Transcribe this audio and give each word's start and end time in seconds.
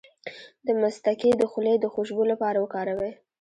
د 0.65 0.67
مصطکي 0.81 1.31
د 1.37 1.43
خولې 1.51 1.73
د 1.79 1.85
خوشبو 1.93 2.23
لپاره 2.31 2.57
وکاروئ 2.59 3.11